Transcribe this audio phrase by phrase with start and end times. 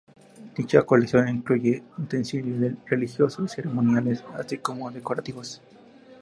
[0.57, 5.61] Dicha colección incluye utensilios religiosos y ceremoniales así como decorativos.